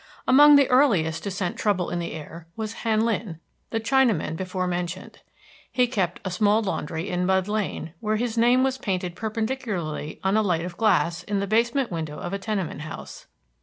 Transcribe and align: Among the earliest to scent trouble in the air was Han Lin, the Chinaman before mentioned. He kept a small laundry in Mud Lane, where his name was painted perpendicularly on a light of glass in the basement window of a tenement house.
Among 0.27 0.55
the 0.55 0.67
earliest 0.71 1.21
to 1.25 1.29
scent 1.29 1.57
trouble 1.57 1.91
in 1.91 1.99
the 1.99 2.13
air 2.13 2.47
was 2.55 2.73
Han 2.81 3.01
Lin, 3.01 3.39
the 3.69 3.79
Chinaman 3.79 4.35
before 4.35 4.65
mentioned. 4.65 5.19
He 5.71 5.85
kept 5.85 6.19
a 6.25 6.31
small 6.31 6.63
laundry 6.63 7.07
in 7.07 7.23
Mud 7.27 7.47
Lane, 7.47 7.93
where 7.99 8.15
his 8.15 8.35
name 8.35 8.63
was 8.63 8.79
painted 8.79 9.15
perpendicularly 9.15 10.19
on 10.23 10.35
a 10.35 10.41
light 10.41 10.65
of 10.65 10.75
glass 10.75 11.21
in 11.21 11.39
the 11.39 11.45
basement 11.45 11.91
window 11.91 12.17
of 12.17 12.33
a 12.33 12.39
tenement 12.39 12.81
house. 12.81 13.27